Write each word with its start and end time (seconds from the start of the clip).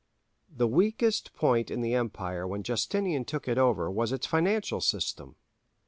The 0.49 0.67
weakest 0.67 1.35
point 1.35 1.69
in 1.69 1.81
the 1.81 1.93
empire 1.93 2.47
when 2.47 2.63
Justinian 2.63 3.23
took 3.23 3.47
it 3.47 3.59
over 3.59 3.91
was 3.91 4.11
its 4.11 4.25
financial 4.25 4.81
system. 4.81 5.35